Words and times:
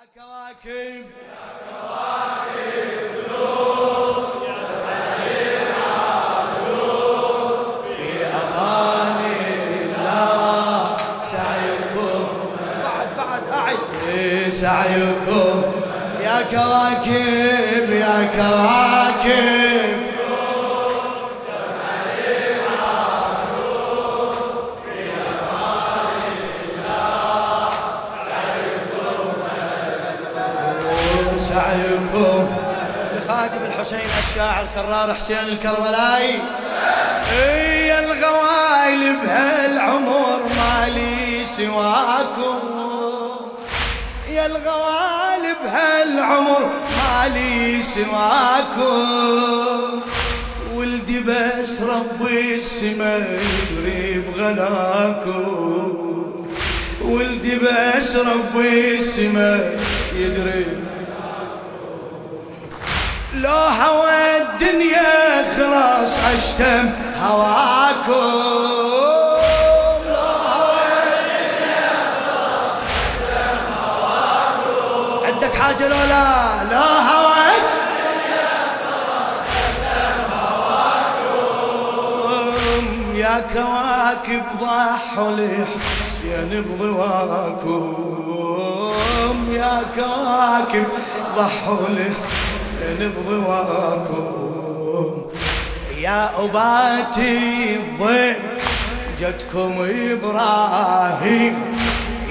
كواكب 0.00 1.04
في 7.86 8.24
أمان 8.24 9.20
الله 9.96 10.96
سعيكم. 11.32 12.26
بعد 12.84 13.08
بعد 13.16 13.42
أعد. 13.52 13.76
سعيكم 14.50 15.62
يا 16.24 16.42
كواكب 16.50 17.90
يا 17.92 18.28
كواكب. 18.36 19.99
الحسين 33.80 34.10
الشاعر 34.28 34.64
كرار 34.74 35.14
حسين 35.14 35.38
الكربلائي 35.38 36.34
يا 37.88 37.98
الغوايل 37.98 39.16
بهالعمر 39.16 40.40
مالي 40.58 41.44
سواكم. 41.44 42.58
يا 44.30 44.46
الغوالب 44.46 45.56
هالعمر 45.66 46.70
مالي 46.98 47.82
سواكم. 47.82 49.20
ولدي 50.74 51.18
بس 51.20 51.80
ربي 51.80 52.54
السما 52.54 53.16
يدري 53.16 54.18
بغلاكم. 54.18 55.92
ولدي 57.02 57.58
بس 57.58 58.16
ربي 58.16 58.94
السما 58.94 59.74
يدري 60.14 60.66
لو 63.50 63.56
هوى 63.56 64.36
الدنيا 64.36 65.44
خلاص 65.56 66.12
اشتم 66.34 66.90
هواكم. 67.22 68.12
لو 70.08 70.30
هوى 70.46 70.90
الدنيا 71.18 71.90
خلاص 72.26 72.84
اشتم 72.96 73.58
هواكم 74.06 75.26
عندك 75.26 75.54
حاجة 75.54 75.84
لو 75.88 75.96
لا 75.96 76.64
لا 76.70 76.86
هوى 77.10 77.42
الدنيا 77.58 78.56
خلاص 78.84 79.46
اشتم 79.66 80.18
هواكم. 81.22 81.66
يا 83.16 83.36
كواكب 83.52 84.44
ضحوا 84.60 85.30
لحسين 85.30 86.50
بضواكم. 86.68 87.84
يا 89.52 89.82
كواكب 89.96 90.88
ضحوا 91.36 91.88
لحسين 91.88 92.59
بضواكم 92.98 94.30
يا 95.98 96.30
أباتي 96.38 97.76
الضيف 97.76 98.36
جدكم 99.20 99.72
إبراهيم. 100.12 101.54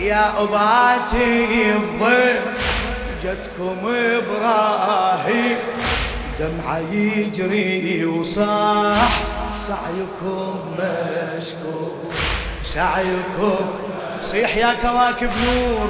يا 0.00 0.42
أباتي 0.42 1.72
الضيف 1.72 2.42
جدكم 3.22 3.78
إبراهيم. 3.86 5.56
دمعة 6.40 6.78
يجري 6.92 8.04
وصاح 8.04 9.10
سعيكم 9.66 10.54
مشكور. 10.78 11.96
سعيكم 12.62 13.66
صيح 14.20 14.56
يا 14.56 14.74
كواكب 14.82 15.30
نور. 15.46 15.88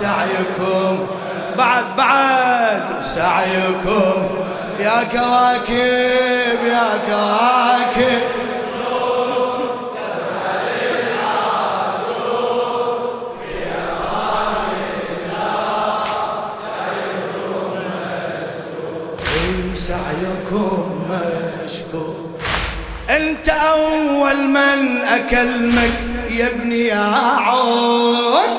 سعيكم. 0.00 1.06
بعد 1.58 1.84
بعد 1.96 3.00
سعيكم. 3.00 4.28
يا 4.80 5.04
كواكب 5.12 6.58
يا 6.66 6.88
كواكب. 7.06 8.22
سعيكم 19.74 21.06
مشكور. 21.64 22.14
أنت 23.10 23.48
أول 23.48 24.36
من 24.36 25.00
أكلمك 25.02 25.92
يا 26.30 26.46
ابني 26.46 26.86
يا 26.86 27.14
عون 27.38 28.57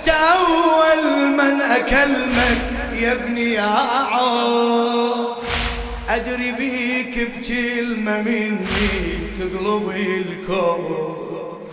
انت 0.00 0.08
اول 0.08 1.30
من 1.36 1.60
أكلمك 1.62 2.58
يا 2.94 3.12
ابني 3.12 3.52
يا 3.52 3.62
عون 4.12 5.36
أدري 6.08 6.52
بيك 6.52 7.28
بكلمه 7.30 8.22
مني 8.22 8.88
تقلب 9.38 9.90
الكون. 9.90 11.68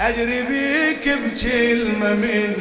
أدري 0.00 0.42
بيك 0.42 1.08
بكلمه 1.08 2.14
مني 2.14 2.56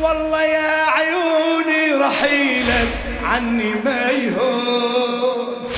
والله 0.00 0.42
يا 0.42 0.84
عيوني 0.90 2.04
رحيلك 2.04 2.88
عني 3.24 3.74
ما 3.84 4.10
يهون. 4.10 5.68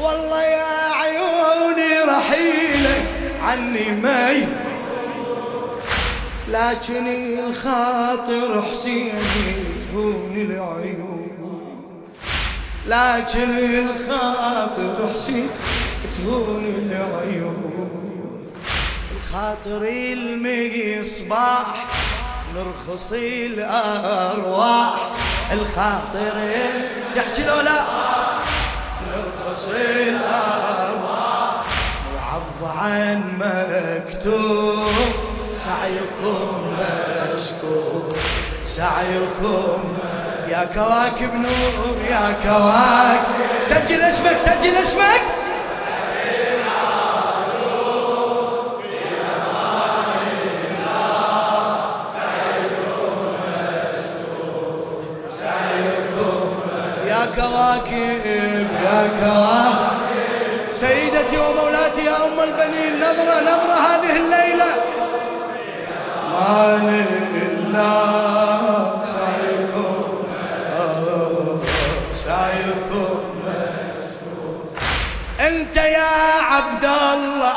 والله 0.00 0.42
يا 0.42 0.92
عيوني 0.94 1.98
رحيلك 2.08 3.04
عني 3.42 3.90
ما 4.02 4.30
يهون. 4.30 4.61
لكن 6.52 7.06
الخاطر 7.38 8.62
حسين 8.62 9.12
تهون 9.92 10.32
العيون. 10.36 11.28
لكن 12.86 13.50
الخاطر 13.58 15.12
حسين 15.14 15.48
تهون 16.18 16.64
العيون. 16.90 17.88
الخاطر 19.16 19.82
المصباح 19.88 21.66
نرخص 22.54 23.12
الأرواح. 23.12 25.10
الخاطر 25.52 26.50
تحكي 27.14 27.44
لو 27.44 27.60
لا 27.60 27.84
نرخص 29.08 29.68
الأرواح. 29.68 31.64
وعض 32.14 32.76
عن 32.78 33.18
مكتوب. 33.38 35.31
سعيكم 35.64 36.76
مشكور 37.34 38.16
سعيكم. 38.64 39.78
يا 40.48 40.68
كواكب 40.74 41.34
نور 41.34 41.96
يا 42.10 42.34
كواكب. 42.42 43.64
سجل 43.64 44.00
اسمك 44.00 44.38
سجل 44.40 44.74
اسمك. 44.76 45.22
كواكب 57.36 58.26
يا 58.84 59.00
كواكب. 59.20 60.22
سيدتي 60.74 61.38
ومولاتي 61.38 62.04
يا 62.04 62.16
أم 62.16 62.40
البنين 62.40 62.92
نظرة 63.00 63.36
نظرة 63.40 63.76
هذه 63.88 64.16
الليلة. 64.16 64.61
عبد 76.56 76.84
الله 76.84 77.48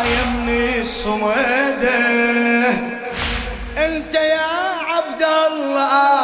آية 0.00 0.24
من 0.46 0.80
الصمده 0.80 2.70
أنت 3.78 4.14
يا 4.14 4.52
عبد 4.92 5.22
الله 5.22 5.80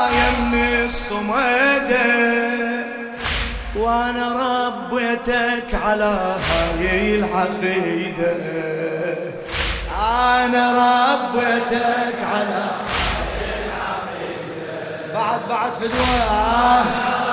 آية 0.07 0.31
من 0.53 0.85
الصمده 0.85 2.49
وأنا 3.77 4.27
ربيتك 4.29 5.75
على 5.85 6.37
هاي 6.51 7.15
العقيدة. 7.15 8.35
أنا 10.01 10.65
ربيتك 11.15 12.19
على 12.33 12.65
هاي 12.89 13.51
العقيدة. 13.65 15.15
بعد 15.15 15.41
بعد 15.49 15.73
فدوه 15.73 17.28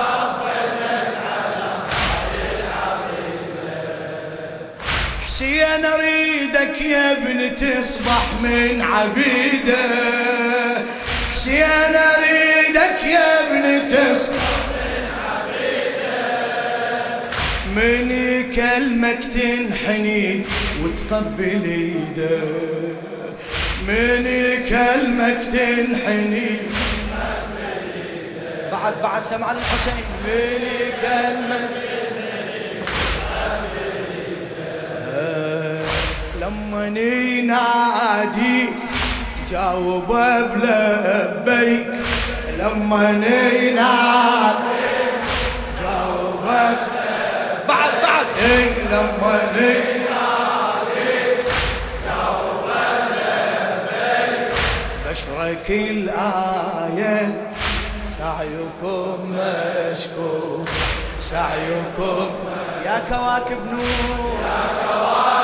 حسين 5.36 5.84
أريدك 5.84 6.80
يا 6.80 7.12
ابن 7.12 7.56
تصبح 7.56 8.24
من 8.42 8.82
عبيدة. 8.82 9.84
حسين 11.32 11.94
أريدك 11.94 13.04
يا 13.04 13.40
ابن 13.40 13.88
تصبح 13.88 14.48
من 17.76 17.76
من 17.76 18.10
يكلمك 18.10 19.24
تنحني 19.24 20.44
وتقبل 20.82 21.64
ايده 21.64 22.40
من 23.88 24.26
يكلمك 24.26 25.40
تنحني 25.52 26.50
بعد 28.72 28.94
بعد 29.02 29.20
سمع 29.20 29.52
الحسين. 29.52 30.04
من 30.24 30.60
يكلمك 30.64 31.15
لما 36.86 36.98
يناديك 36.98 38.74
تجاوب 39.48 40.08
بلبيك. 40.08 41.86
لما 42.58 43.10
يناديك 43.10 44.66
تجاوب 45.78 46.44
بعد 47.68 47.92
بعد. 48.02 48.26
لما 48.92 49.40
يناديك 49.56 49.96
تجاوب 52.02 52.66
بلبيك. 52.68 54.52
بشرك 55.10 55.70
الآية 55.70 57.16
سعيكم 58.18 59.16
مشكور. 59.32 60.64
سعيكم 61.20 62.30
يا 62.84 63.02
كواكب 63.08 63.60
نور. 63.72 64.36
يا 64.42 64.60
كواكب 64.86 65.35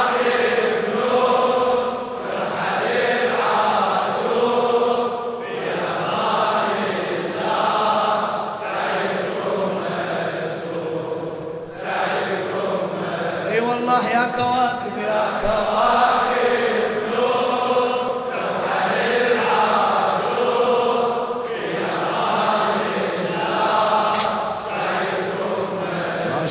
اي 13.82 13.88
والله 13.88 14.08
يا 14.08 14.24
كواكب 14.36 14.98
يا 14.98 15.40
كواكب. 15.42 16.32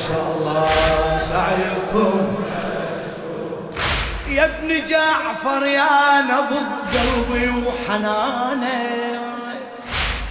شاء 0.08 0.36
الله 0.36 1.18
سعيكم. 1.18 2.34
يا 4.28 4.44
ابن 4.44 4.84
جعفر 4.84 5.66
يا 5.66 6.20
نبض 6.20 6.66
قلبي 6.92 7.66
وحنانه. 7.66 9.22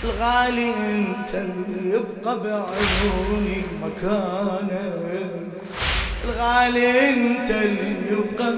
الغالي 0.04 0.74
انت 0.74 1.36
اللي 1.36 1.96
يبقى 1.96 2.40
بعيوني 2.40 3.66
مكانه. 3.82 5.51
الغالي 6.24 7.10
انت 7.10 7.50
اللي 7.50 7.96
يبقى 8.12 8.50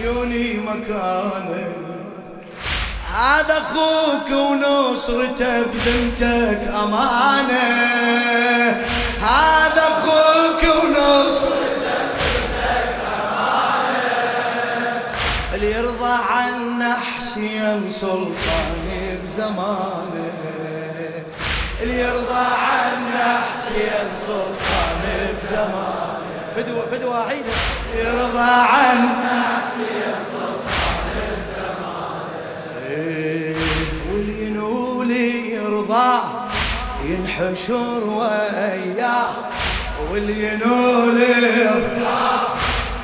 بعيوني 0.00 0.54
مكانه. 0.54 1.72
هذا 3.14 3.58
أخوك 3.58 4.30
ونصرته 4.30 5.62
بذمتك 5.62 6.60
أمانة. 6.68 7.66
هذا 9.20 9.82
أخوك 9.82 10.62
ونصرته 10.62 11.96
بذمتك 12.16 12.98
أمانة. 13.26 14.10
اللي 15.54 15.70
يرضى 15.70 16.14
عنا 16.30 16.96
حسين 17.16 17.90
سلطاني 17.90 19.16
بزمانه. 19.24 20.32
اللي 21.82 22.00
يرضى 22.00 22.44
عنا 22.68 23.40
حسين 23.52 24.08
سلطاني 24.16 25.32
بزمانه. 25.42 26.19
فدوة 26.56 26.86
فدوة 26.86 27.26
عيدة. 27.28 27.52
يرضى 27.96 28.64
حسين 28.66 30.14
سلطاني 30.32 31.30
بزمانه 32.80 33.56
والينولي 34.12 35.54
يرضاه 35.54 36.22
ينحشر 37.04 38.04
وياه 38.06 39.28
والينول 40.10 41.20
يرضاه 41.20 42.48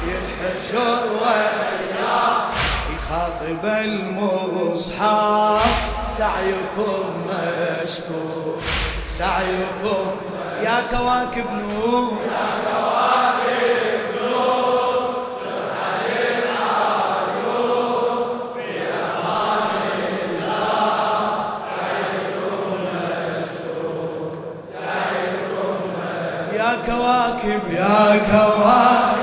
ينحشر 0.06 1.02
وياه 1.22 2.46
يخاطب 2.94 3.64
المصحف 3.64 5.66
سعيكم 6.18 7.04
مشكور 7.28 8.58
سعيكم 9.08 10.06
يا 10.62 10.82
كواكب 10.90 11.44
نور. 11.50 12.12
كواكب 27.46 27.72
يا 27.72 28.18
كواكب 28.30 29.16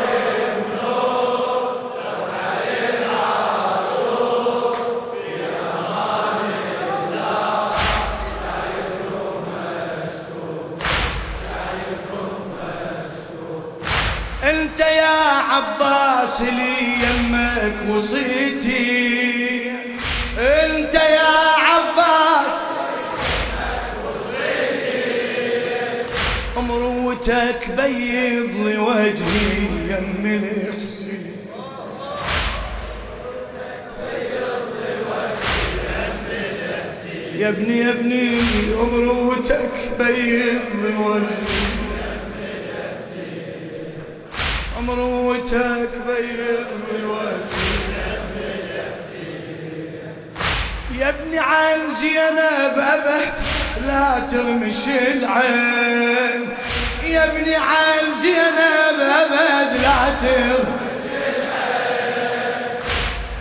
انت 14.44 14.80
يا 14.80 15.20
عباس 15.52 16.42
لي 16.42 16.94
يمك 17.04 17.96
وصيتي. 17.96 19.13
مروتك 27.74 27.86
بيض 27.86 28.66
لي 28.68 28.78
وجهي 28.78 29.58
يم 29.90 30.26
الحسين 30.26 31.34
يا 37.36 37.50
ابني 37.50 37.78
يا 37.78 37.90
ابني 37.90 38.42
مروتك 38.92 39.92
بيض 40.00 40.62
لي 40.84 40.96
وجهي 40.98 41.74
مروتك 44.82 45.90
بيض 46.08 46.68
لي 46.92 47.06
وجهي 47.06 47.74
يا 51.00 51.10
ابني 51.10 51.40
عن 51.40 51.90
زينب 52.02 52.78
ابد 52.78 53.34
لا 53.88 54.20
ترمش 54.32 54.88
العين. 54.88 56.50
يا 57.14 57.24
ابني 57.32 57.56
عن 57.56 58.12
زينب 58.22 59.00
أبد 59.00 59.82
لا 59.82 59.94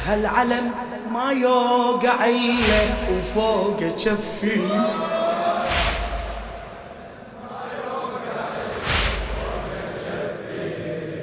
هالعلم 0.06 0.72
ما 1.10 1.32
يوقع 1.32 2.24
إلا 2.26 2.82
وفوق 3.10 3.80
جفي 3.98 4.60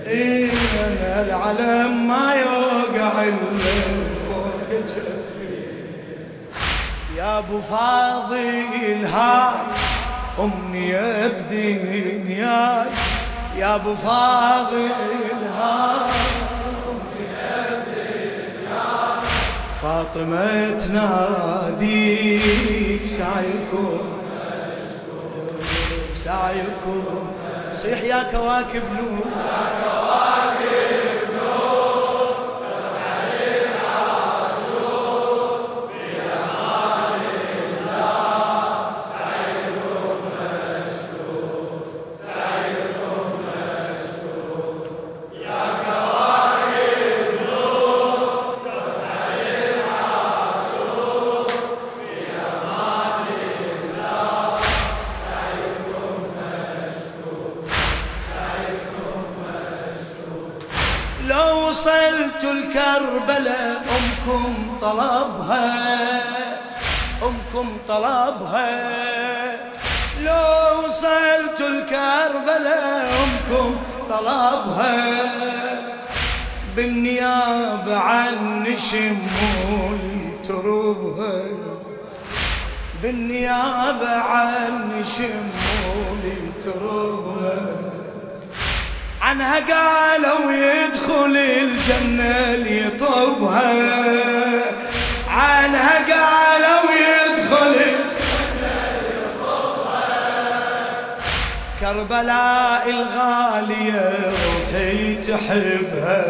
إيه 0.08 0.51
العلم 1.06 2.08
ما 2.08 2.34
يوقع 2.34 3.24
إلا 3.24 3.74
وفوق 4.00 4.70
جفي 4.72 5.63
يا 7.18 7.39
أبو 7.39 7.62
فاضل 7.62 9.06
هاي 9.06 9.78
أمني 10.39 10.91
بدين 11.29 12.31
ياي 12.31 12.88
يا 13.58 13.75
أبو 13.75 13.96
فاضل 13.96 14.89
فاطمة 19.81 20.77
تناديك 20.77 22.27
سعيكم 23.05 24.00
سعيكم 26.15 27.03
صيح 27.74 28.01
يا 28.01 28.24
كواكب 28.31 28.84
نور. 29.00 29.25
الكربلة 63.29 63.77
أمكم 63.77 64.77
طلبها 64.81 66.21
أمكم 67.24 67.77
طلبها. 67.88 68.69
لو 70.21 70.86
وصلت 70.86 71.59
الكربلة 71.59 73.09
أمكم 73.24 73.75
طلبها. 74.09 74.95
بالنيابة 76.75 77.98
عن 77.98 78.65
شمولي 78.91 80.31
تروبها 80.48 81.41
بالنيابة 83.03 84.09
عن 84.09 85.03
شمولي 85.17 86.51
تروبها 86.63 87.78
عنها 89.29 89.59
قالوا 89.59 90.51
يدخل 90.51 91.38
الجنة 91.38 92.53
اللي 92.53 92.88
يطوبها 92.88 93.74
عنها 95.27 95.98
قالوا 96.00 96.91
يدخل 96.91 97.75
كربلاء 101.79 102.89
الغالية 102.89 104.13
روحي 104.45 105.15
تحبها. 105.15 106.25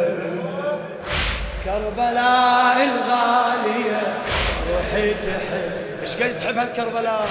كربلاء 1.65 2.77
الغالية 2.83 4.01
روحي 4.69 5.13
تحب 5.13 5.71
إيش 6.01 6.15
قد 6.15 6.39
تحب 6.39 6.57
هالكربلاء؟ 6.57 7.27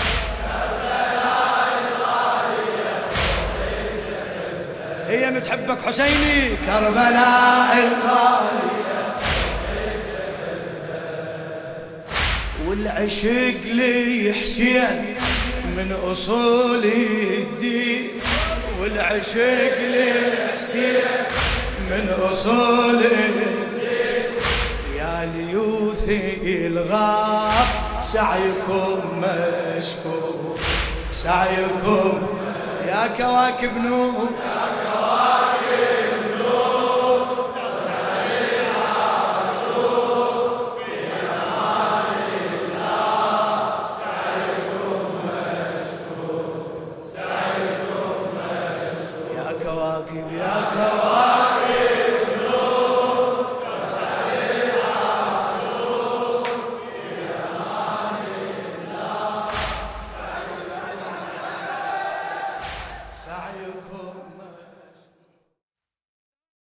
هي 5.08 5.30
متحبك 5.30 5.82
حسيني. 5.86 6.56
كربلاء 6.66 7.76
الغالية 7.78 8.78
والعشق 12.66 13.60
لي 13.64 14.32
حسين 14.32 15.14
من 15.76 15.96
أصول 16.10 16.84
الدين. 16.84 18.10
والعشق 18.80 19.78
لي 19.78 20.12
حسين 20.58 20.94
من 21.90 22.16
أصول 22.30 22.96
الدين. 22.96 24.34
يا 24.98 25.32
ليوثي 25.36 26.66
الغاب 26.66 27.66
سعيكم 28.02 29.22
مشكور. 29.22 30.58
سعيكم 31.12 32.26
يا 32.88 33.06
كواكب 33.16 33.70
نور. 33.84 34.28